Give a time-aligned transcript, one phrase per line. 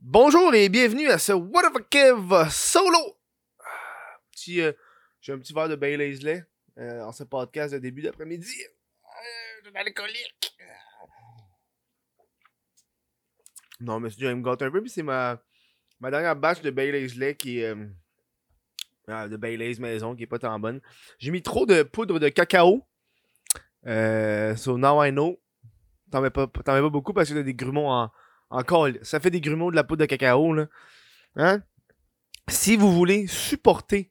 [0.00, 3.18] Bonjour et bienvenue à ce What of a Kev solo.
[4.30, 4.72] Petit, euh,
[5.20, 6.44] j'ai un petit verre de Bailey's lait
[6.78, 8.62] euh, en ce podcast de début d'après-midi.
[8.62, 10.56] Euh, de l'alcoolique.
[13.80, 15.42] Non, mais je me gâte un peu, puis c'est ma,
[16.00, 17.74] ma dernière batch de Bailey's lait qui est.
[17.74, 17.86] euh,
[19.08, 20.80] ah, de Bailey's maison qui est pas tant bonne.
[21.18, 22.86] J'ai mis trop de poudre de cacao.
[23.86, 25.40] Euh, so now I know.
[26.10, 28.10] T'en mets pas, t'en mets pas beaucoup parce que t'as des grumeaux en,
[28.50, 30.66] encore, ça fait des grumeaux de la poudre de cacao, là.
[31.36, 31.62] Hein?
[32.48, 34.10] Si vous voulez supporter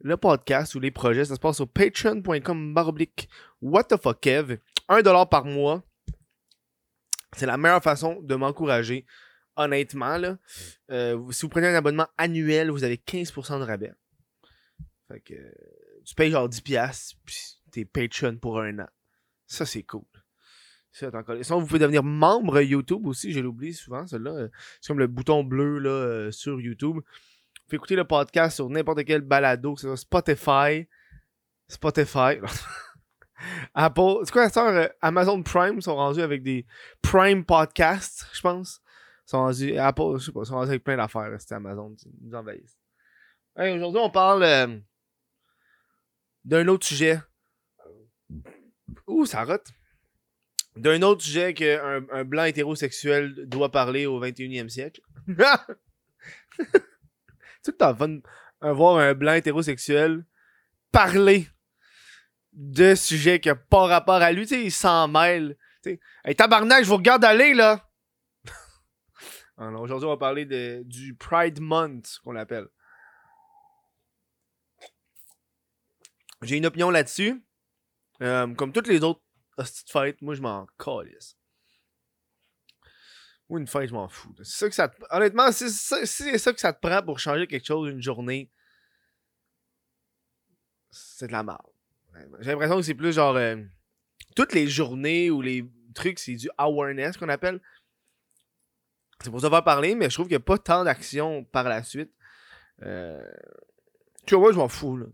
[0.00, 3.28] le podcast ou les projets, ça se passe sur patreon.com baroblique
[3.62, 4.58] what the fuck Kev.
[4.88, 5.82] 1$ par mois.
[7.36, 9.06] C'est la meilleure façon de m'encourager.
[9.56, 10.38] Honnêtement, là.
[10.90, 13.92] Euh, si vous prenez un abonnement annuel, vous avez 15% de rabais.
[15.08, 17.36] Fait que euh, tu payes genre 10$, puis
[17.72, 18.88] t'es Patreon pour un an.
[19.46, 20.04] Ça, c'est cool.
[20.96, 24.30] Sinon, vous pouvez devenir membre YouTube aussi, je l'oublie souvent, celui-là.
[24.30, 24.48] Euh,
[24.80, 26.96] C'est comme le bouton bleu là, euh, sur YouTube.
[26.96, 30.88] Vous pouvez écouter le podcast sur n'importe quel balado, que ce soit Spotify.
[31.68, 32.38] Spotify.
[33.74, 34.20] Apple.
[34.24, 34.68] C'est quoi ça?
[34.70, 36.64] euh, Amazon Prime sont rendus avec des
[37.02, 38.80] Prime Podcasts, je pense.
[39.26, 39.76] Ils sont rendus.
[39.76, 41.94] Apple, je sais pas, ils sont rendus avec plein d'affaires, c'était Amazon.
[42.06, 42.78] Ils nous envahissent.
[43.56, 44.80] Aujourd'hui, on parle
[46.44, 47.20] d'un autre sujet.
[49.06, 49.66] Ouh, ça rote
[50.76, 55.00] d'un autre sujet qu'un un blanc hétérosexuel doit parler au 21e siècle.
[55.26, 55.36] tu
[57.62, 58.18] sais que t'as fun
[58.60, 60.24] à voir un blanc hétérosexuel
[60.92, 61.48] parler
[62.52, 64.42] de sujets qui n'ont pas rapport à lui.
[64.42, 65.56] Tu sais, il s'en mêle.
[65.82, 67.88] Tu sais, hey, tabarnak, je vous regarde aller, là!
[69.58, 72.68] Alors, aujourd'hui, on va parler de, du Pride Month, qu'on l'appelle.
[76.42, 77.42] J'ai une opinion là-dessus.
[78.22, 79.20] Euh, comme toutes les autres
[79.64, 81.36] de fête, moi je m'en calisse.
[83.48, 84.34] Ou une fête, je m'en fous.
[84.38, 85.02] C'est ça que ça te...
[85.10, 88.50] Honnêtement, si c'est ça, que ça te prend pour changer quelque chose une journée,
[90.90, 91.60] c'est de la merde.
[92.40, 93.36] J'ai l'impression que c'est plus genre.
[93.36, 93.56] euh,
[94.34, 95.64] toutes les journées ou les
[95.94, 97.60] trucs, c'est du awareness qu'on appelle.
[99.22, 101.64] C'est pour ça faire parler, mais je trouve qu'il n'y a pas tant d'action par
[101.64, 102.12] la suite.
[102.82, 103.32] Euh...
[104.26, 105.06] Tu vois, moi, je m'en fous, là.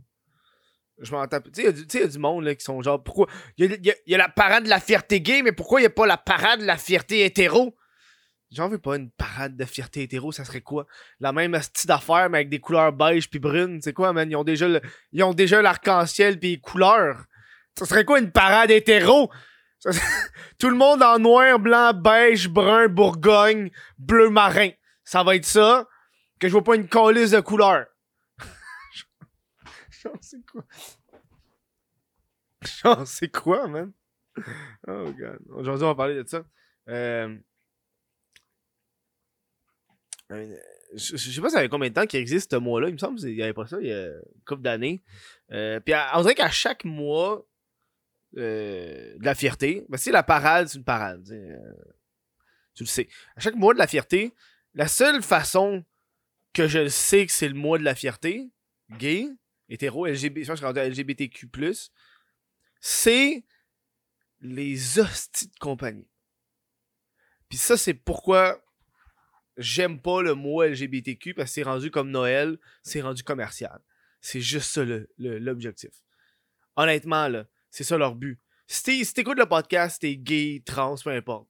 [1.03, 1.45] Je m'en tape.
[1.53, 3.27] Tu sais, il y a du- monde là, qui sont genre, pourquoi?
[3.59, 6.07] Il y a, la parade de la fierté gay, mais pourquoi il n'y a pas
[6.07, 7.77] la parade de la fierté hétéro?
[8.53, 10.87] J'en veux pas une parade de fierté hétéro, ça serait quoi?
[11.21, 13.81] La même style d'affaires, mais avec des couleurs beige puis brunes.
[13.83, 14.31] C'est quoi, man?
[14.31, 14.69] Ils ont déjà
[15.13, 17.25] ils ont déjà l'arc-en-ciel puis les couleurs.
[17.79, 19.31] Ça serait quoi une parade hétéro?
[20.59, 24.69] Tout le monde en noir, blanc, beige, brun, bourgogne, bleu marin.
[25.03, 25.89] Ça va être ça.
[26.39, 27.87] Que je vois pas une colisse de couleurs.
[30.03, 30.65] Genre, c'est quoi?
[32.63, 33.93] Genre, c'est quoi, man?
[34.89, 35.39] Oh, God.
[35.51, 36.45] Aujourd'hui, on va parler de ça.
[36.89, 37.37] Euh...
[40.31, 42.89] Je, je sais pas ça fait combien de temps qu'il existe ce mois-là.
[42.89, 45.03] Il me semble qu'il y avait pas ça il y a une couple d'années.
[45.51, 47.47] Euh, puis à- on dirait qu'à chaque mois
[48.39, 51.23] euh, de la fierté, ben, c'est la parade, c'est une parade.
[51.27, 51.35] tu
[52.75, 53.09] tu le sais.
[53.37, 54.35] À chaque mois de la fierté,
[54.75, 55.85] la seule façon
[56.55, 58.51] que je sais que c'est le mois de la fierté,
[58.99, 59.29] gay,
[59.73, 61.49] hétéro, LGBTQ+,
[62.81, 63.45] c'est
[64.41, 66.09] les hosties de compagnie.
[67.49, 68.65] Puis ça, c'est pourquoi
[69.57, 73.81] j'aime pas le mot LGBTQ, parce que c'est rendu comme Noël, c'est rendu commercial.
[74.21, 74.85] C'est juste ça
[75.19, 75.91] l'objectif.
[76.77, 78.41] Honnêtement, là, c'est ça leur but.
[78.67, 81.49] Si t'écoutes le podcast, t'es gay, trans, peu importe.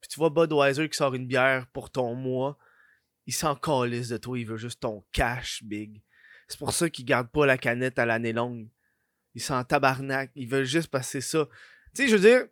[0.00, 2.58] Puis tu vois Budweiser qui sort une bière pour ton mois,
[3.26, 6.02] il s'en calisse de toi, il veut juste ton cash, big.
[6.48, 8.68] C'est pour ça qu'il garde pas la canette à l'année longue.
[9.34, 10.30] Il s'en tabarnak.
[10.34, 11.46] Ils veulent juste passer ça.
[11.94, 12.46] Tu sais, je veux dire,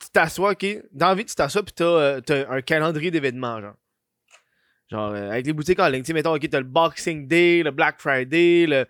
[0.00, 0.66] tu t'assois, ok?
[0.92, 3.74] Dans la vie, tu t'assois, pis t'as, euh, t'as un calendrier d'événements, genre.
[4.90, 6.02] Genre, euh, avec les boutiques en ligne.
[6.02, 8.86] Tu sais, mettons, ok, t'as le Boxing Day, le Black Friday, le,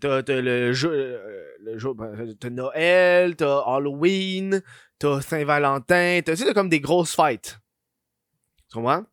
[0.00, 4.60] t'as, t'as le jour, euh, le jour, ben, t'as Noël, t'as Halloween,
[4.98, 7.58] t'as Saint-Valentin, t'as, tu sais, t'as comme des grosses fêtes.
[8.70, 9.04] Tu comprends?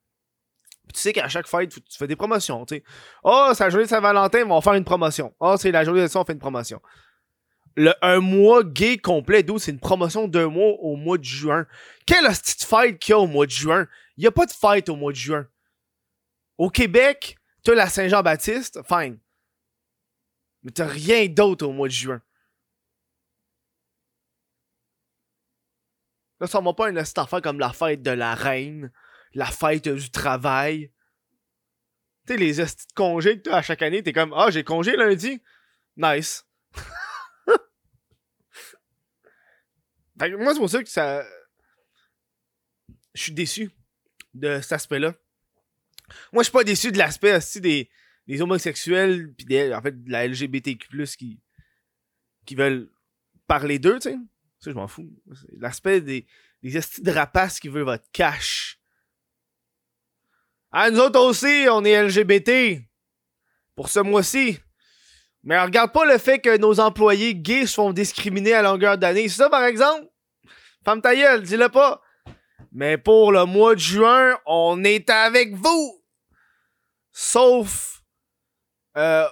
[0.92, 2.84] Tu sais qu'à chaque fête, tu fais des promotions, tu.
[3.24, 5.34] Oh, c'est la journée de Saint-Valentin, on va faire une promotion.
[5.40, 6.81] Oh, c'est la journée de ça, on fait une promotion.
[7.75, 11.66] Le, un mois gay complet, d'où c'est une promotion d'un mois au mois de juin.
[12.06, 13.88] Quelle de fête qu'il y a au mois de juin?
[14.18, 15.48] Il n'y a pas de fête au mois de juin.
[16.57, 19.18] Au Québec, t'as la Saint-Jean-Baptiste, fine.
[20.62, 22.22] Mais t'as rien d'autre au mois de juin.
[26.40, 28.92] Là, ça m'a pas une hostie d'affaire comme la fête de la reine,
[29.33, 30.91] la fête du travail.
[32.25, 34.63] Tu sais, les hosties de congés que t'as à chaque année, t'es comme, ah, j'ai
[34.63, 35.41] congé lundi.
[35.97, 36.45] Nice.
[40.19, 41.25] Fait que moi, c'est pour ça que ça.
[43.13, 43.71] Je suis déçu
[44.33, 45.15] de cet aspect-là.
[46.31, 47.89] Moi, je suis pas déçu de l'aspect aussi des,
[48.41, 50.88] homosexuels, pis des, en fait, de la LGBTQ+,
[51.18, 51.39] qui,
[52.45, 52.89] qui veulent
[53.47, 54.18] parler d'eux, tu sais.
[54.59, 55.12] Ça, je m'en fous.
[55.57, 56.25] L'aspect des,
[56.62, 58.80] des estis de rapaces qui veulent votre cash.
[60.75, 62.81] Ah, nous autres aussi, on est LGBT.
[63.75, 64.58] Pour ce mois-ci.
[65.44, 69.30] Mais regarde pas le fait que nos employés gays se font discriminer à longueur d'année.
[69.30, 70.08] C'est ça, par exemple?
[70.84, 72.02] Femme ta dis-le pas.
[72.72, 76.02] Mais pour le mois de juin, on est avec vous.
[77.12, 78.02] Sauf
[78.98, 79.28] euh,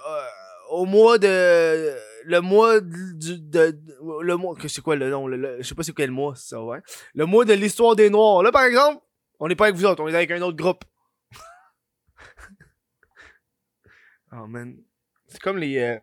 [0.70, 1.92] au mois de
[2.24, 3.76] le mois du de,
[4.22, 5.28] le mois que c'est quoi le nom?
[5.28, 6.78] Je sais pas c'est quel mois ça ouais
[7.14, 9.02] le mois de l'histoire des noirs là par exemple
[9.40, 10.84] on n'est pas avec vous autres on est avec un autre groupe
[14.32, 14.82] oh man
[15.26, 15.98] c'est comme les euh,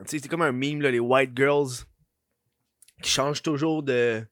[0.00, 1.86] tu sais c'est comme un meme là les white girls
[3.02, 4.26] qui changent toujours de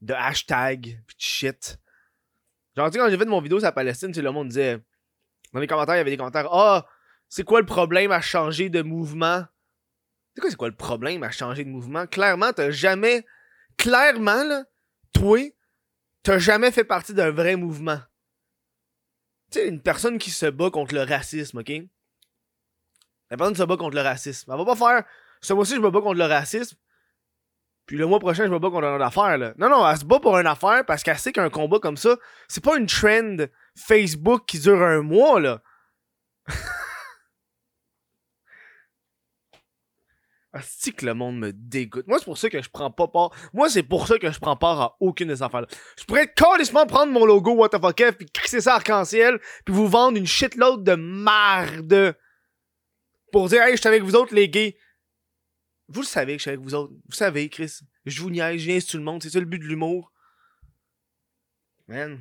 [0.00, 1.78] de hashtag pis de shit
[2.76, 4.82] genre tu sais quand j'ai fait mon vidéo sur la Palestine le monde disait
[5.52, 6.48] dans les commentaires, il y avait des commentaires.
[6.52, 6.86] Ah,
[7.28, 9.44] c'est quoi le problème à changer de mouvement?
[10.34, 12.06] C'est quoi, c'est quoi le problème à changer de mouvement?
[12.06, 13.24] Clairement, t'as jamais.
[13.76, 14.64] Clairement, là,
[15.12, 15.40] toi,
[16.22, 18.00] t'as jamais fait partie d'un vrai mouvement.
[19.52, 21.72] Tu sais, une personne qui se bat contre le racisme, ok?
[23.30, 24.50] La personne se bat contre le racisme.
[24.50, 25.04] Elle va pas faire.
[25.42, 26.76] Ce mois-ci, je me bats contre le racisme.
[27.86, 29.52] Puis le mois prochain, je me bats contre une affaire, là.
[29.58, 32.16] Non, non, elle se bat pour une affaire parce qu'elle sait qu'un combat comme ça,
[32.48, 33.36] c'est pas une trend
[33.76, 35.60] Facebook qui dure un mois, là.
[40.52, 42.06] Asti que le monde me dégoûte.
[42.06, 43.30] Moi, c'est pour ça que je prends pas part.
[43.54, 45.66] Moi, c'est pour ça que je prends part à aucune des affaires-là.
[45.98, 49.74] Je pourrais carrément prendre mon logo What the fuck F puis crisser ça arc-en-ciel puis
[49.74, 52.16] vous vendre une shitload de marde
[53.30, 54.76] pour dire hey, je suis avec vous autres les gays.
[55.88, 56.92] Vous le savez que je suis avec vous autres.
[57.08, 57.80] Vous savez, Chris.
[58.04, 59.22] Je vous niaise, je viens sur le monde.
[59.22, 60.12] C'est ça le but de l'humour.
[61.88, 62.20] Man.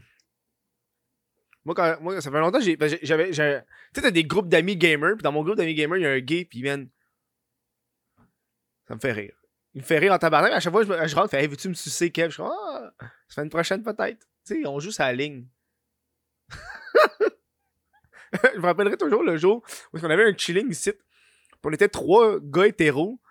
[1.66, 3.30] Moi, quand, moi, ça fait longtemps ben, j'avais.
[3.30, 6.08] Tu sais, t'as des groupes d'amis gamers, puis dans mon groupe d'amis gamers, il y
[6.08, 6.90] a un gay, puis man.
[8.92, 9.34] Ça me fait rire.
[9.74, 10.52] Il me fait rire en tabarnak.
[10.52, 12.28] À chaque fois, je, je rentre, fait, hey, veux-tu me sucer, Kev?
[12.28, 12.92] Je suis ah,
[13.30, 14.28] fait une prochaine peut-être.
[14.46, 15.48] Tu sais, on joue la ligne.
[18.34, 20.92] je me rappellerai toujours le jour où on avait un chilling ici.
[21.64, 23.22] On était trois gars hétéros.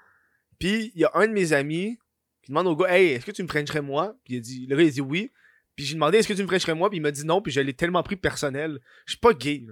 [0.59, 1.99] Puis il y a un de mes amis
[2.43, 4.17] qui demande au gars Hey, est-ce que tu me frencherais moi?
[4.25, 5.31] Puis il dit, le gars il dit oui.
[5.77, 6.89] Puis j'ai demandé est-ce que tu me frencherais moi?
[6.89, 7.43] Puis il m'a dit non.
[7.43, 8.81] Puis je l'ai tellement pris personnel.
[9.05, 9.67] Je suis pas gay,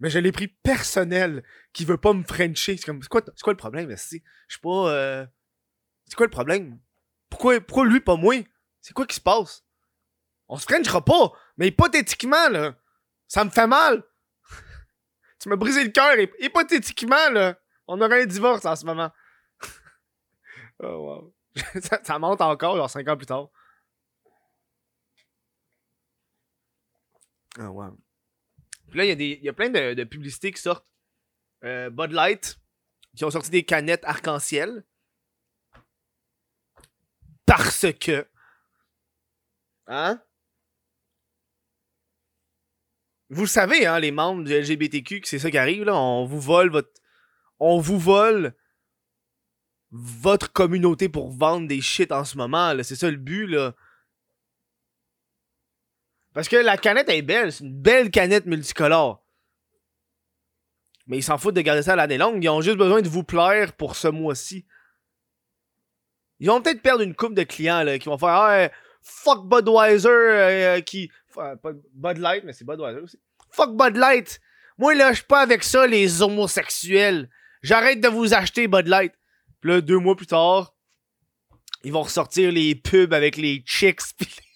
[0.00, 1.42] mais je l'ai pris personnel
[1.72, 2.76] qui veut pas me frencher.
[2.76, 4.90] C'est comme, c'est quoi, c'est quoi le problème Je suis pas.
[4.90, 5.26] Euh...
[6.06, 6.78] C'est quoi le problème?
[7.28, 8.34] Pourquoi, pourquoi lui, pas moi?
[8.80, 9.64] C'est quoi qui se passe?
[10.48, 12.74] On se frenchera pas, mais hypothétiquement, là,
[13.26, 14.02] ça me fait mal.
[15.38, 16.14] tu m'as brisé le cœur.
[16.38, 19.10] Hypothétiquement, là, on aurait un divorce en ce moment.
[20.80, 21.34] Oh, wow.
[22.04, 23.48] ça, monte encore, genre 5 ans plus tard.
[27.58, 27.98] Ah, wow.
[28.90, 30.86] Puis là, il y, y, a plein de, publicités qui sortent.
[31.64, 32.58] Euh, Bud Light,
[33.16, 34.84] qui ont sorti des canettes arc-en-ciel.
[37.46, 38.26] Parce que.
[39.86, 40.22] Hein?
[43.30, 45.96] Vous le savez, hein, les membres du LGBTQ, que c'est ça qui arrive, là.
[45.96, 46.92] On vous vole votre.
[47.58, 48.54] On vous vole
[49.90, 52.72] votre communauté pour vendre des shit en ce moment.
[52.82, 53.74] C'est ça le but, là.
[56.38, 57.50] Parce que la canette est belle.
[57.50, 59.20] C'est une belle canette multicolore.
[61.08, 62.44] Mais ils s'en foutent de garder ça à l'année longue.
[62.44, 64.64] Ils ont juste besoin de vous plaire pour ce mois-ci.
[66.38, 68.68] Ils vont peut-être perdre une coupe de clients qui vont faire ah,
[69.02, 71.10] fuck Budweiser euh, qui.
[71.92, 73.18] Bud Light, mais c'est Budweiser aussi.
[73.50, 74.40] Fuck Bud Light!
[74.78, 77.28] Moi là, je pas avec ça, les homosexuels.
[77.62, 79.12] J'arrête de vous acheter Bud Light.
[79.60, 80.72] Puis là, deux mois plus tard,
[81.82, 84.02] ils vont ressortir les pubs avec les chicks.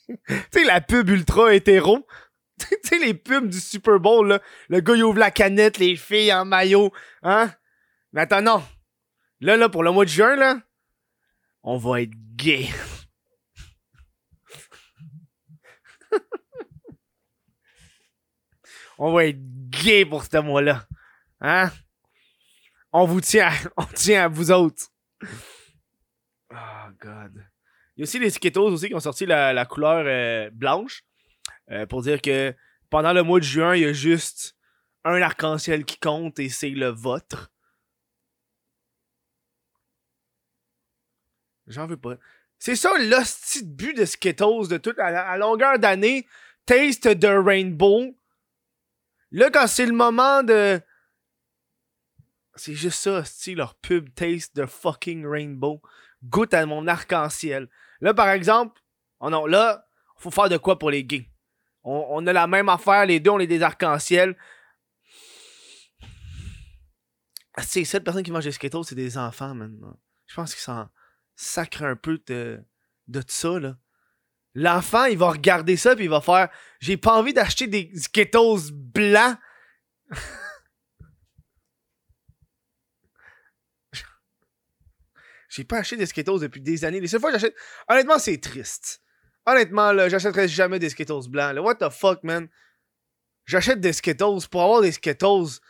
[0.06, 0.16] Tu
[0.50, 2.06] sais, la pub ultra hétéro.
[2.58, 4.40] tu sais, les pubs du Super Bowl, là.
[4.68, 6.92] Le gars, il ouvre la canette, les filles en maillot.
[7.22, 7.52] Hein?
[8.12, 8.62] Mais attends, non.
[9.40, 10.60] Là, là, pour le mois de juin, là,
[11.62, 12.68] on va être gay.
[18.98, 19.40] on va être
[19.70, 20.86] gay pour ce mois-là.
[21.40, 21.70] Hein?
[22.92, 24.88] On vous tient, on tient à vous autres.
[26.50, 27.44] Oh, God.
[28.02, 31.04] Y a aussi les Skittles aussi qui ont sorti la, couleur euh, blanche.
[31.70, 32.52] Euh, pour dire que
[32.90, 34.56] pendant le mois de juin, il y a juste
[35.04, 37.52] un arc-en-ciel qui compte et c'est le vôtre.
[41.68, 42.16] J'en veux pas.
[42.58, 46.26] C'est ça l'hostie de but de Skittles de toute à, longueur d'année.
[46.66, 48.16] Taste the rainbow.
[49.30, 50.80] Là, quand c'est le moment de
[52.54, 55.80] c'est juste ça, style leur pub taste de fucking rainbow.
[56.24, 57.68] Goûte à mon arc-en-ciel.
[58.00, 58.80] Là, par exemple,
[59.20, 61.28] oh non, là, faut faire de quoi pour les gays?
[61.84, 64.36] On, a la même affaire, les deux, on est des arcs-en-ciel.
[67.54, 69.98] Ah, c'est cette personne qui mange des Skittles, c'est des enfants, maintenant.
[70.26, 70.88] Je pense qu'ils s'en
[71.34, 72.64] sacrent un peu de,
[73.08, 73.76] de ça, là.
[74.54, 78.70] L'enfant, il va regarder ça, puis il va faire J'ai pas envie d'acheter des Skittles
[78.72, 79.38] blancs.
[85.52, 86.98] J'ai pas acheté des Skittles depuis des années.
[86.98, 87.54] Les seules fois que j'achète.
[87.86, 89.02] Honnêtement, c'est triste.
[89.44, 91.54] Honnêtement, là, j'achèterai jamais des Skittles blancs.
[91.58, 92.48] What the fuck, man?
[93.44, 95.60] J'achète des Skittles pour avoir des Skittles.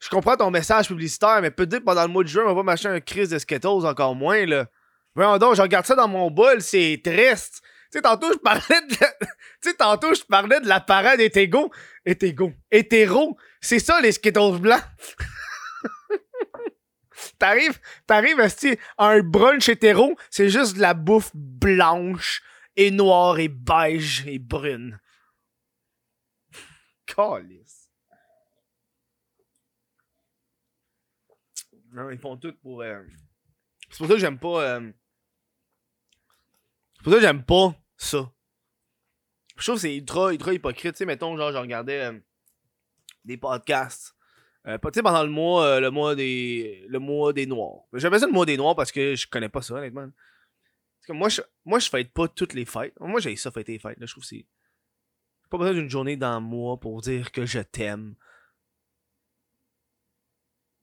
[0.00, 2.88] Je comprends ton message publicitaire, mais peut-être pendant le mois de juin, on va m'acheter
[2.88, 4.66] un crise de Skittles encore moins, là.
[5.14, 7.60] Voyons donc, je regarde ça dans mon bol, c'est triste.
[7.92, 8.94] Tu sais, tantôt, je parlais de.
[9.62, 11.70] tu sais, tantôt, je parlais de la parade hétéro.
[12.04, 12.52] Hétéro.
[12.72, 13.36] Hétéro.
[13.60, 14.82] C'est ça, les Skittles blancs.
[17.42, 22.40] T'arrives, t'arrives à un brunch hétéro, c'est juste de la bouffe blanche
[22.76, 25.00] et noire et beige et brune.
[27.06, 27.90] Calice.
[31.90, 32.82] Non, ils font tout pour.
[32.82, 33.02] Euh,
[33.90, 34.62] c'est pour ça que j'aime pas.
[34.62, 34.92] Euh,
[36.94, 38.32] c'est pour ça que j'aime pas ça.
[39.56, 40.92] Je trouve que c'est ultra, ultra hypocrite.
[40.92, 42.20] Tu sais, mettons, genre, je regardais euh,
[43.24, 44.14] des podcasts
[44.68, 46.84] euh, tu sais, pendant le mois, euh, le mois des.
[46.88, 47.82] Le mois des Noirs.
[47.94, 50.08] J'appelle ça le mois des Noirs parce que je connais pas ça, honnêtement.
[51.08, 52.94] Moi, je, moi, je fête pas toutes les fêtes.
[53.00, 53.98] Moi, j'ai ça fêter les fêtes.
[53.98, 54.46] Là, je trouve que c'est.
[55.50, 58.14] Pas besoin d'une journée dans le mois pour dire que je t'aime.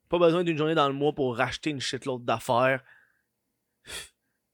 [0.09, 2.83] Pas besoin d'une journée dans le mois pour racheter une shitload d'affaires.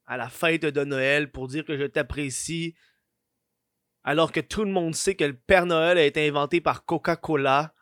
[0.05, 2.75] À la fête de Noël pour dire que je t'apprécie.
[4.03, 7.73] Alors que tout le monde sait que le Père Noël a été inventé par Coca-Cola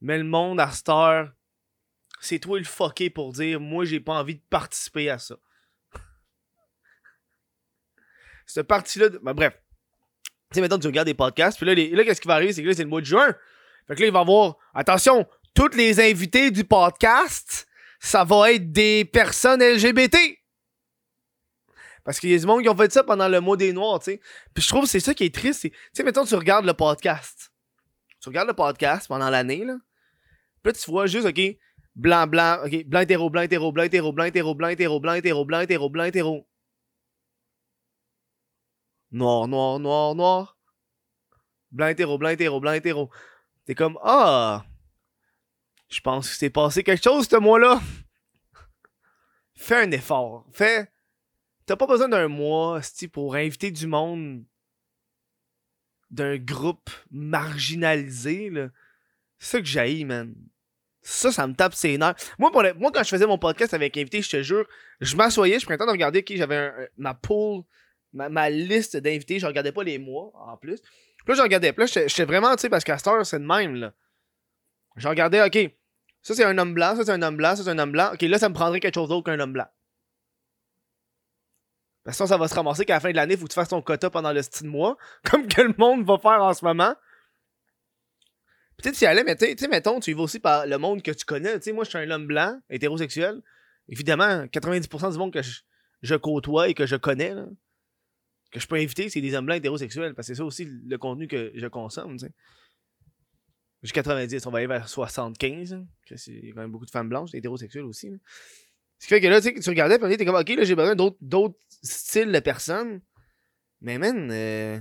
[0.00, 1.32] mais le monde, à cette heure,
[2.20, 5.36] c'est toi le fucké pour dire moi j'ai pas envie de participer à ça.
[8.46, 9.08] Cette partie-là.
[9.22, 9.54] Ben, bref.
[10.24, 12.62] Tu sais, maintenant tu regardes des podcasts, puis là, là qu'est-ce qui va arriver, c'est
[12.62, 13.34] que là, c'est le mois de juin.
[13.86, 14.56] Fait que là, il va y avoir.
[14.74, 17.66] Attention, tous les invités du podcast,
[18.00, 20.16] ça va être des personnes LGBT.
[22.04, 24.00] Parce qu'il y a des monde qui ont fait ça pendant le mois des Noirs,
[24.00, 24.20] tu sais.
[24.54, 25.62] Puis je trouve que c'est ça qui est triste.
[25.62, 27.52] Tu sais, mettons, tu regardes le podcast.
[28.20, 29.76] Tu regardes le podcast pendant l'année, là.
[30.62, 31.40] Puis là, tu vois juste, OK,
[31.94, 35.44] blanc, blanc, OK, blanc, hétéro, blanc, hétéro, blanc, hétéro, blanc, hétéro, blanc, hétéro, blanc, hétéro,
[35.44, 36.48] blanc, hétéro, blanc, hétéro.
[39.10, 40.58] Noir, noir, noir, noir.
[41.70, 43.10] Blanc, hétéro, blanc, hétéro, blanc, hétéro.
[43.64, 44.64] T'es comme, ah,
[45.88, 47.80] je pense que c'est passé quelque chose ce mois-là.
[49.54, 50.46] Fais un effort.
[50.52, 50.90] Fais.
[51.66, 52.80] T'as pas besoin d'un mois,
[53.12, 54.44] pour inviter du monde
[56.10, 58.70] d'un groupe marginalisé, là.
[59.40, 60.34] Ça que j'haïs, man.
[61.02, 62.14] Ça, ça me tape ses nerfs.
[62.38, 64.66] Moi, pour Moi, quand je faisais mon podcast avec invité, je te jure,
[65.00, 67.62] je m'assoyais, je prenais le temps de regarder qui j'avais ma pool,
[68.12, 69.38] ma, liste d'invités.
[69.38, 70.80] Je regardais pas les mois, en plus.
[70.80, 71.72] Puis là, je regardais.
[71.72, 73.94] Puis là, j'étais vraiment, tu sais, parce qu'à cette heure, c'est de même, là.
[74.96, 75.72] Je regardais, ok,
[76.20, 78.10] ça c'est un homme blanc, ça c'est un homme blanc, ça c'est un homme blanc.
[78.12, 79.68] Ok, là, ça me prendrait quelque chose d'autre qu'un homme blanc.
[82.04, 83.54] Parce que ça va se ramasser qu'à la fin de l'année, il faut que tu
[83.54, 84.98] fasses ton quota pendant le style mois,
[85.30, 86.94] comme que le monde va faire en ce moment.
[88.80, 91.02] Peut-être tu y allais, mais tu sais, mettons, tu y vas aussi par le monde
[91.02, 91.58] que tu connais.
[91.58, 93.42] Tu sais, moi, je suis un homme blanc, hétérosexuel.
[93.88, 95.40] Évidemment, 90% du monde que
[96.02, 97.34] je, côtoie et que je connais,
[98.52, 100.14] que je peux inviter, c'est des hommes blancs hétérosexuels.
[100.14, 102.32] Parce que c'est ça aussi le contenu que je consomme, tu sais.
[103.82, 105.82] J'ai 90, on va aller vers 75.
[106.26, 108.10] Il y a quand même beaucoup de femmes blanches, hétérosexuelles aussi.
[108.98, 112.30] Ce qui fait que là, tu regardais, puis comme, ok, là, j'ai besoin d'autres styles
[112.30, 113.00] de personnes.
[113.80, 114.78] Mais man, euh,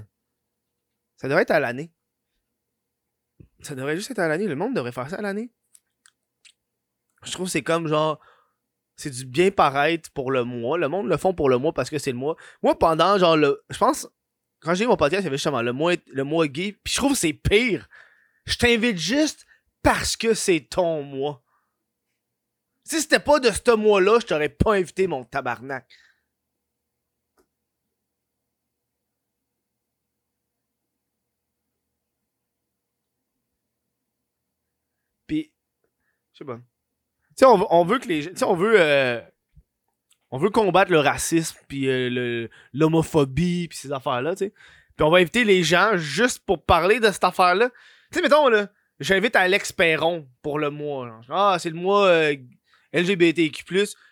[1.15, 1.93] ça devrait être à l'année.
[3.61, 4.47] Ça devrait juste être à l'année.
[4.47, 5.51] Le monde devrait faire ça à l'année.
[7.23, 8.19] Je trouve que c'est comme genre.
[8.95, 10.77] C'est du bien paraître pour le mois.
[10.77, 12.35] Le monde le font pour le mois parce que c'est le mois.
[12.63, 13.63] Moi, pendant genre le.
[13.69, 14.07] Je pense.
[14.61, 16.73] Quand j'ai eu mon podcast, il y avait justement le mois, le mois gay.
[16.83, 17.87] Puis je trouve que c'est pire.
[18.45, 19.45] Je t'invite juste
[19.81, 21.43] parce que c'est ton mois.
[22.83, 25.87] Si c'était pas de ce mois-là, je t'aurais pas invité mon tabarnak.
[35.27, 35.53] Puis,
[36.45, 38.77] Tu sais, on, veut que les Tu sais, on veut.
[40.31, 44.53] On veut combattre le racisme, puis euh, l'homophobie, puis ces affaires-là, tu sais.
[44.95, 47.69] Puis on va inviter les gens juste pour parler de cette affaire-là.
[48.11, 48.67] Tu sais, mettons, là,
[48.99, 51.21] j'invite Alex Perron pour le mois.
[51.29, 52.35] Ah, c'est le mois euh,
[52.93, 53.63] LGBTQ+.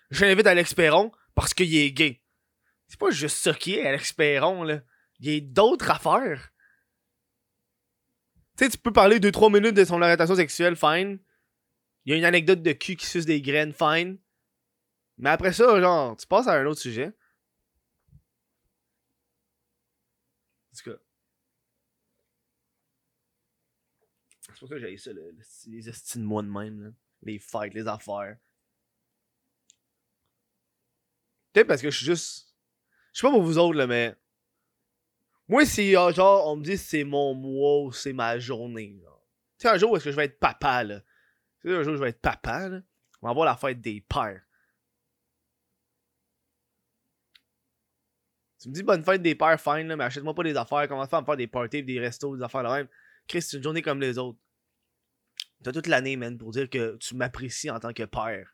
[0.10, 2.22] J'invite Alex Perron parce qu'il est gay.
[2.88, 4.80] C'est pas juste ça qui est, Alex Perron, là.
[5.20, 6.52] Il y a d'autres affaires.
[8.58, 11.20] Tu sais, tu peux parler 2-3 minutes de son orientation sexuelle, fine.
[12.08, 14.18] Il y a une anecdote de cul qui suce des graines, fine.
[15.18, 17.08] Mais après ça, genre, tu passes à un autre sujet.
[20.72, 20.98] En tout cas.
[24.40, 26.90] C'est pour ça que j'ai ça, le, le- les estimes moi de même, là.
[27.24, 28.38] Les fights, les affaires.
[31.52, 32.56] Peut-être parce que je suis juste.
[33.12, 34.16] Je sais pas pour vous autres, là, mais.
[35.50, 38.98] Moi, si, genre, on me dit c'est mon mois ou c'est ma journée.
[39.58, 41.02] Tu sais, un jour est-ce que je vais être papa, là.
[41.76, 42.80] Un jour je vais être papa, là.
[43.22, 44.42] On va avoir la fête des pères.
[48.60, 50.88] Tu me dis bonne fête des pères, fine, là, mais achète-moi pas des affaires.
[50.88, 52.88] Commence pas à me faire des parties, des restos, des affaires de même?
[53.28, 54.40] Chris, c'est une journée comme les autres.
[55.64, 58.54] T'as toute l'année, man, pour dire que tu m'apprécies en tant que père.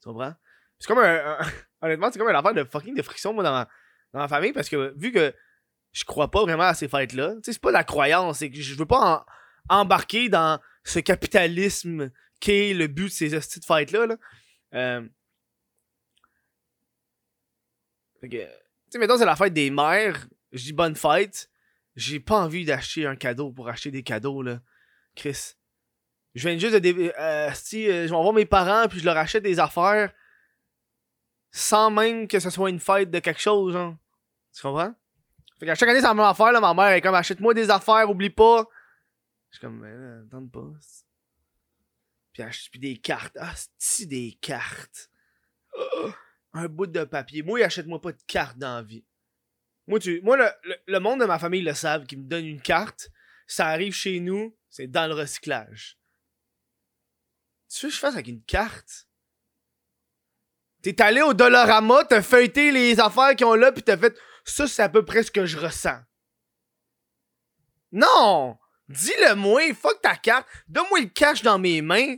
[0.00, 0.34] Tu comprends?
[0.78, 1.38] C'est comme un.
[1.82, 3.66] honnêtement, c'est comme une affaire de fucking de friction, moi, dans
[4.12, 5.34] ma, famille, parce que vu que
[5.92, 8.60] je crois pas vraiment à ces fêtes-là, tu sais, c'est pas la croyance, c'est que
[8.60, 9.26] je veux pas en-
[9.68, 14.06] embarquer dans ce capitalisme qui est le but de ces hosties de fêtes-là.
[14.06, 14.16] Là.
[14.74, 15.08] Euh,
[18.20, 21.50] tu sais, mettons, c'est la fête des mères, je dis bonne fête,
[21.94, 24.60] j'ai pas envie d'acheter un cadeau pour acheter des cadeaux, là.
[25.14, 25.54] Chris.
[26.34, 27.12] Je viens juste de.
[27.18, 30.12] euh, si euh, je vais voir mes parents puis je leur achète des affaires
[31.50, 33.96] sans même que ce soit une fête de quelque chose, genre.
[34.54, 34.94] Tu comprends?
[35.58, 36.60] Fait qu'à chaque année, c'est la même affaire, là.
[36.60, 38.66] Ma mère est comme achète-moi des affaires, oublie pas.
[39.56, 40.70] Je suis comme, là, tente pas.
[42.34, 43.38] Puis puis des cartes.
[43.40, 45.10] Ah, c'est des cartes?
[45.74, 46.14] Ah,
[46.52, 47.42] un bout de papier.
[47.42, 49.06] Moi, achète-moi pas de cartes dans la vie.
[49.86, 50.50] Moi, tu, moi le,
[50.86, 53.08] le, monde de ma famille le savent, qui me donne une carte.
[53.46, 55.96] Ça arrive chez nous, c'est dans le recyclage.
[57.70, 59.08] Tu veux que je fasse avec une carte?
[60.82, 64.68] T'es allé au Dollarama, t'as feuilleté les affaires qu'ils ont là, pis t'as fait ça,
[64.68, 66.02] c'est à peu près ce que je ressens.
[67.90, 68.58] Non!
[68.88, 72.16] Dis-le moi, fuck ta carte, donne-moi le cash dans mes mains.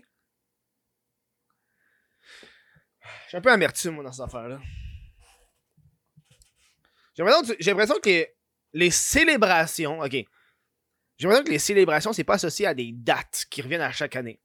[3.28, 4.58] Suis un peu amertume, moi, dans cette affaire-là.
[7.14, 7.24] J'ai
[7.72, 8.26] l'impression que, j'ai
[8.72, 10.12] les, célébrations, ok.
[10.12, 10.26] J'ai
[11.20, 14.40] l'impression que les célébrations, c'est pas associé à des dates qui reviennent à chaque année.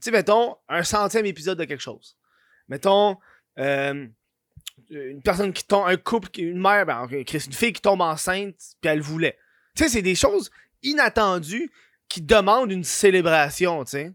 [0.00, 2.16] Tu sais, mettons, un centième épisode de quelque chose.
[2.68, 3.18] Mettons,
[3.58, 4.08] euh,
[4.88, 8.90] une personne qui tombe, un couple, une mère, ben, une fille qui tombe enceinte, puis
[8.90, 9.38] elle voulait.
[9.76, 10.50] Tu sais, c'est des choses
[10.82, 11.70] inattendues
[12.08, 14.12] qui demandent une célébration, tu sais.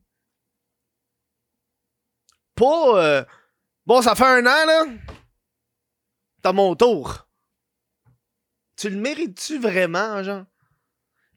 [2.55, 3.25] Pas, euh,
[3.85, 4.85] bon, ça fait un an, là.
[6.41, 7.27] T'as mon tour.
[8.77, 10.45] Tu le mérites-tu vraiment, genre?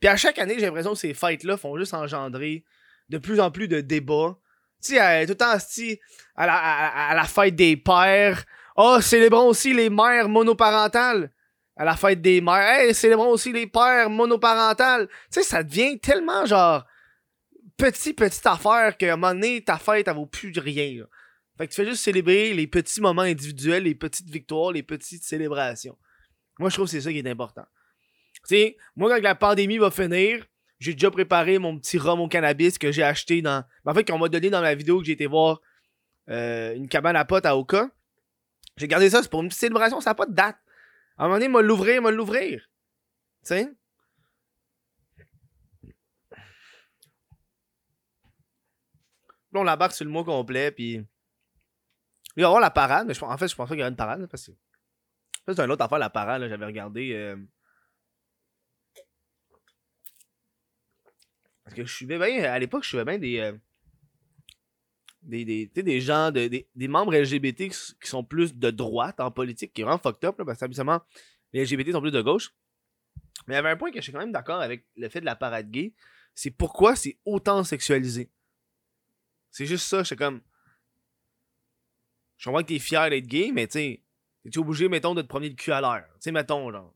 [0.00, 2.64] Puis à chaque année, j'ai l'impression que ces fêtes-là font juste engendrer
[3.08, 4.38] de plus en plus de débats.
[4.82, 5.56] Tu sais, euh, tout le temps,
[6.36, 6.56] à la,
[7.08, 8.44] à la fête des pères.
[8.76, 11.32] Oh, célébrons aussi les mères monoparentales.
[11.78, 12.80] À la fête des mères.
[12.80, 15.08] Hey, célébrons aussi les pères monoparentales.
[15.32, 16.84] Tu sais, ça devient tellement genre
[17.76, 21.00] petit, petite affaire qu'à un moment donné, ta fête, elle vaut plus rien.
[21.00, 21.06] là.
[21.56, 25.24] Fait que tu fais juste célébrer les petits moments individuels, les petites victoires, les petites
[25.24, 25.96] célébrations.
[26.58, 27.64] Moi, je trouve que c'est ça qui est important.
[28.34, 30.44] Tu sais, moi, quand la pandémie va finir,
[30.78, 33.64] j'ai déjà préparé mon petit rhum au cannabis que j'ai acheté dans.
[33.84, 35.60] En fait, qu'on m'a donné dans la vidéo que j'ai été voir
[36.28, 37.90] euh, une cabane à potes à Oka.
[38.76, 40.56] J'ai gardé ça, c'est pour une petite célébration, ça n'a pas de date.
[41.18, 42.60] À un moment donné, m'a l'ouvrir, m'a l'ouvrir.
[43.42, 43.68] Tu sais?
[49.52, 51.04] Là, on l'embarque sur le mois complet, puis.
[52.36, 53.90] Il va y avoir la parade, mais en fait, je pense pas qu'il y aura
[53.90, 54.52] une parade, parce que.
[55.46, 57.12] C'est une autre affaire, la parade, j'avais regardé.
[57.14, 57.36] euh,
[61.64, 63.38] Parce que je suivais bien, à l'époque, je suivais bien des.
[63.40, 63.56] euh,
[65.28, 69.30] Des, des, des gens, de, des, des membres LGBT qui, sont plus de droite en
[69.30, 70.66] politique, qui est vraiment fucked up, là, parce que
[71.52, 72.50] les LGBT sont plus de gauche.
[73.46, 75.20] Mais il y avait un point que je suis quand même d'accord avec le fait
[75.20, 75.92] de la parade gay,
[76.34, 78.30] c'est pourquoi c'est autant sexualisé.
[79.50, 80.40] C'est juste ça, j'étais comme.
[82.36, 84.04] Je comprends que t'es fier d'être gay, mais tu sais,
[84.50, 86.06] t'es obligé, mettons, de te promener le cul à l'air.
[86.14, 86.94] Tu sais, mettons, genre.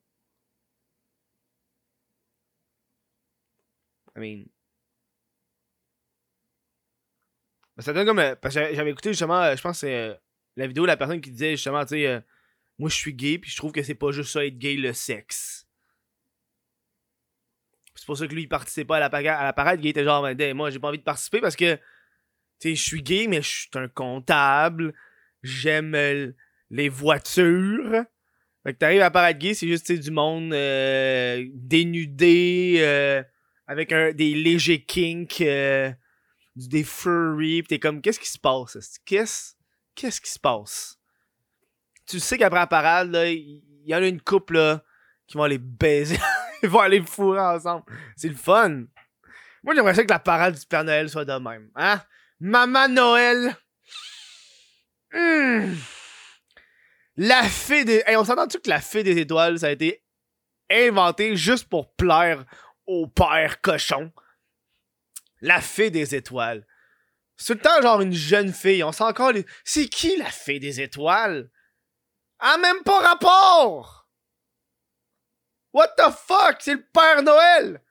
[4.17, 4.45] I mean.
[7.72, 8.19] Ben, ça donne comme.
[8.19, 10.15] euh, parce que j'avais écouté justement, euh, je pense que c'est euh,
[10.57, 12.23] la vidéo de la personne qui disait justement, tu sais,
[12.79, 14.93] moi je suis gay, puis je trouve que c'est pas juste ça être gay, le
[14.93, 15.67] sexe.
[17.95, 19.89] C'est pour ça que lui il participait pas à la, paga- à la parade, il
[19.89, 21.81] était genre, ben, damn, moi j'ai pas envie de participer parce que, tu
[22.59, 24.95] sais, je suis gay, mais je suis un comptable,
[25.43, 25.97] j'aime
[26.71, 28.05] les voitures.
[28.65, 30.51] Fait que t'arrives à la parade gay, c'est juste, du monde
[31.55, 33.25] dénudé,
[33.67, 35.43] avec un, des légers kinks.
[36.57, 38.99] Des furry, pis t'es comme, qu'est-ce qui se passe?
[39.05, 39.55] Qu'est-ce
[39.95, 40.99] qu'est-ce qui se passe?
[42.07, 44.85] Tu sais qu'après la parade, il y en a une couple, là,
[45.27, 46.19] qui vont aller baiser,
[46.63, 47.85] ils vont aller fourrer ensemble.
[48.17, 48.85] C'est le fun.
[49.63, 51.71] Moi, j'aimerais ça que la parade du Père Noël soit de même.
[51.77, 52.03] Hein?
[52.41, 53.57] Maman Noël!
[55.13, 55.75] Hmm.
[57.17, 58.03] La fée des...
[58.07, 60.03] Hey, on s'entend-tu que la fée des étoiles, ça a été
[60.71, 62.45] inventé juste pour plaire
[62.87, 64.11] au père cochon?
[65.43, 66.67] La fée des étoiles.
[67.37, 68.85] C'est le temps genre une jeune fille.
[68.85, 69.45] On sent encore les...
[69.65, 71.51] C'est qui la fée des étoiles?
[72.39, 74.09] Ah, même pas rapport!
[75.73, 76.57] What the fuck?
[76.61, 77.83] C'est le Père Noël!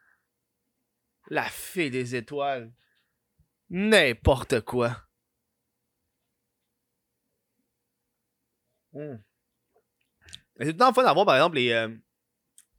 [1.29, 2.71] La fée des étoiles.
[3.69, 4.95] N'importe quoi.
[8.93, 9.15] Hmm.
[10.57, 11.89] C'est tout le temps fun d'avoir, par exemple, les, euh,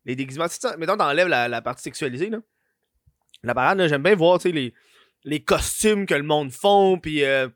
[0.04, 0.46] les déguisements.
[0.78, 2.38] mettons, t'enlèves la, la partie sexualisée, là.
[3.42, 4.74] La parade, j'aime bien voir, les,
[5.24, 7.48] les costumes que le monde font, puis euh,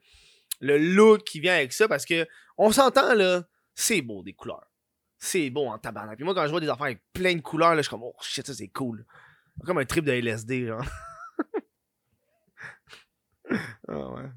[0.61, 2.27] le look qui vient avec ça, parce que
[2.59, 3.45] on s'entend, là,
[3.75, 4.67] c'est beau, des couleurs.
[5.19, 6.17] C'est beau en tabarnak.
[6.17, 8.03] Puis moi, quand je vois des affaires avec plein de couleurs, là, je suis comme,
[8.03, 9.05] oh shit, ça c'est cool.
[9.65, 10.85] Comme un trip de LSD, genre.
[13.89, 14.31] ah ouais.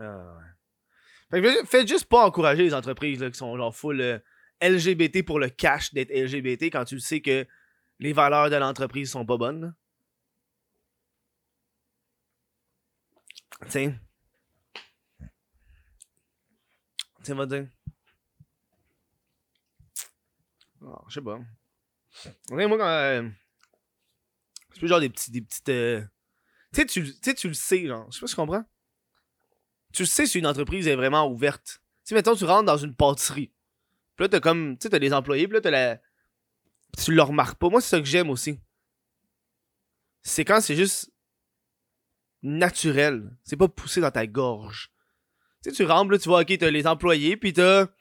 [0.00, 0.44] Ah ouais.
[1.30, 4.18] Fait que faites juste pas encourager les entreprises là, qui sont genre full euh,
[4.62, 7.46] LGBT pour le cash d'être LGBT quand tu sais que
[7.98, 9.74] les valeurs de l'entreprise sont pas bonnes.
[13.68, 13.98] Tiens.
[17.22, 17.66] Tiens, va dire.
[20.80, 21.38] Oh, je sais pas.
[22.50, 22.86] moi, quand.
[22.86, 23.28] Euh,
[24.72, 25.30] c'est plus genre des petits.
[25.30, 25.68] Des petites.
[25.68, 26.02] Euh,
[26.72, 28.06] tu sais, tu, tu le sais, genre.
[28.10, 28.64] Je sais pas si tu comprends
[29.92, 31.80] tu sais si une entreprise est vraiment ouverte.
[32.04, 33.52] Tu sais, mettons, tu rentres dans une pâtisserie.
[34.16, 36.00] Puis là, t'as comme, tu sais, t'as des employés, puis là, t'as la...
[36.96, 37.68] Tu le remarques pas.
[37.68, 38.58] Moi, c'est ça que j'aime aussi.
[40.22, 41.12] C'est quand c'est juste
[42.42, 43.30] naturel.
[43.44, 44.90] C'est pas poussé dans ta gorge.
[45.62, 47.86] Tu sais, tu rentres, là, tu vois, ok, t'as les employés, puis t'as...
[47.86, 47.92] Tu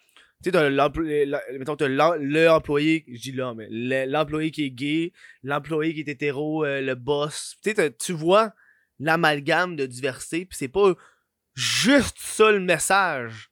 [0.44, 3.68] sais, t'as mettons, t'as l'employé, je dis là, mais
[4.06, 7.56] l'employé qui est gay, l'employé qui est hétéro, euh, le boss.
[7.64, 8.54] Tu sais, tu vois
[9.00, 10.94] l'amalgame de diversité, puis c'est pas
[11.56, 13.52] juste ça le message.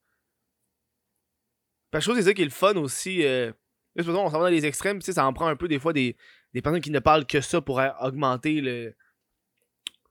[1.89, 3.26] Parce que je trouve que c'est ça qui est le fun aussi.
[3.26, 3.52] Euh,
[3.97, 6.15] on s'en va dans les extrêmes, ça en prend un peu des fois des,
[6.53, 8.95] des personnes qui ne parlent que ça pour augmenter le.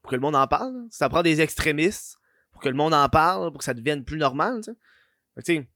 [0.03, 0.75] pour que le monde en parle.
[0.91, 2.19] Ça prend des extrémistes
[2.53, 4.61] pour que le monde en parle, pour que ça devienne plus normal.
[5.43, 5.69] sais.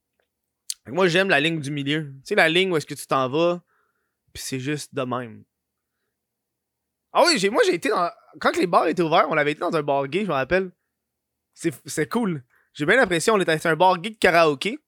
[0.87, 2.12] moi j'aime la ligne du milieu.
[2.18, 3.62] Tu sais, la ligne où est-ce que tu t'en vas,
[4.33, 5.44] puis c'est juste de même.
[7.12, 8.11] Ah oui, moi j'ai été dans.
[8.40, 10.71] Quand les bars étaient ouverts, on avait été dans un bar gay, je me rappelle.
[11.55, 12.44] C'est cool.
[12.75, 14.79] J'ai bien l'impression, on était à un bar geek karaoké.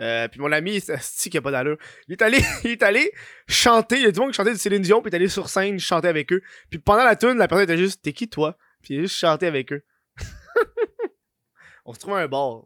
[0.00, 1.76] Euh, puis mon ami, c'est qui a pas d'allure.
[2.08, 3.12] Il est allé, il est allé
[3.46, 3.96] chanter.
[3.96, 5.48] Il y a du monde qui chantait du Céline Dion, puis il est allé sur
[5.48, 6.42] scène chanter avec eux.
[6.70, 8.56] Puis pendant la tune, la personne était juste, t'es qui toi?
[8.82, 9.84] Puis il a juste chanté avec eux.
[11.84, 12.64] on se trouve à un bar.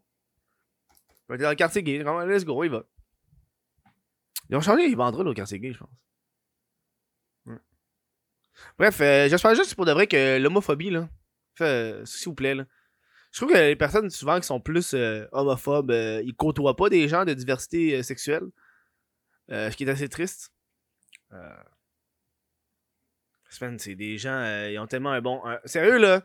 [1.29, 1.99] On était dans le quartier gay.
[1.99, 2.85] Let's go, il va.
[4.49, 5.91] Ils ont changé les banderoles au quartier gay, je pense.
[8.79, 11.09] Bref, euh, j'espère juste pour de vrai que l'homophobie, là,
[11.57, 12.65] fait, s'il vous plaît, là,
[13.33, 16.89] je trouve que les personnes souvent qui sont plus euh, homophobes, euh, ils côtoient pas
[16.89, 18.45] des gens de diversité euh, sexuelle.
[19.49, 20.53] ce qui est assez triste.
[23.79, 25.43] c'est des gens, ils ont tellement un bon.
[25.65, 26.23] sérieux là,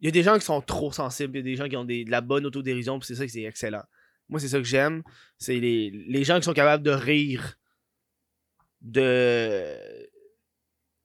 [0.00, 1.76] il y a des gens qui sont trop sensibles, il y a des gens qui
[1.76, 3.84] ont de la bonne autodérision, puis c'est ça qui c'est excellent.
[4.28, 5.02] Moi, c'est ça que j'aime.
[5.38, 7.56] C'est les, les gens qui sont capables de rire
[8.80, 9.76] de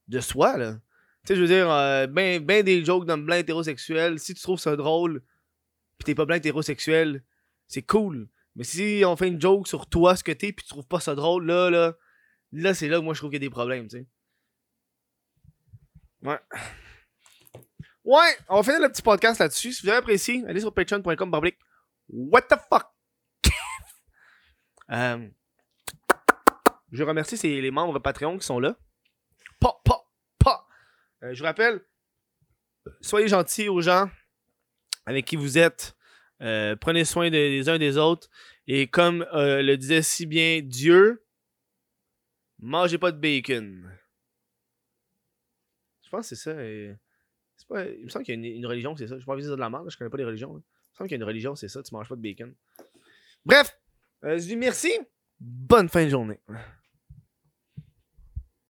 [0.07, 0.79] de soi, là.
[1.27, 1.67] Tu sais, je veux dire,
[2.07, 5.21] ben, ben des jokes d'un blanc hétérosexuel, si tu trouves ça drôle,
[5.97, 7.21] pis t'es pas blanc hétérosexuel,
[7.67, 8.29] c'est cool.
[8.55, 11.01] Mais si on fait une joke sur toi, ce que t'es, pis tu trouves pas
[11.01, 11.97] ça drôle, là, là,
[12.53, 14.07] là, c'est là que moi je trouve qu'il y a des problèmes, tu sais.
[16.21, 16.39] Ouais.
[18.05, 19.73] Ouais, on va finir le petit podcast là-dessus.
[19.73, 21.41] Si vous avez apprécié, allez sur patreon.com.
[22.07, 22.85] What the fuck?
[24.91, 25.27] euh,
[26.93, 28.77] je remercie les membres Patreon qui sont là.
[31.23, 31.81] Euh, je vous rappelle,
[33.01, 34.09] soyez gentils aux gens
[35.05, 35.95] avec qui vous êtes.
[36.41, 38.29] Euh, prenez soin des uns des autres.
[38.67, 41.25] Et comme euh, le disait si bien Dieu,
[42.59, 43.89] mangez pas de bacon.
[46.03, 46.55] Je pense que c'est ça.
[47.67, 49.19] Pas, il me semble qu'il y a une, religion, c'est ça.
[49.19, 50.51] Je pas envie de dire de la merde, je connais pas les religions.
[50.51, 50.61] Il me
[50.95, 51.83] semble qu'il y a une religion, c'est ça.
[51.83, 52.53] Tu manges pas de bacon.
[53.45, 53.77] Bref,
[54.23, 54.91] euh, je dis merci.
[55.39, 56.39] Bonne fin de journée.